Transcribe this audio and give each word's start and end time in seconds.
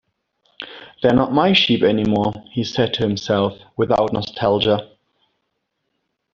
"They're 1.03 1.13
not 1.13 1.31
my 1.31 1.53
sheep 1.53 1.83
anymore," 1.83 2.33
he 2.53 2.63
said 2.63 2.91
to 2.95 3.03
himself, 3.03 3.59
without 3.77 4.11
nostalgia. 4.11 4.89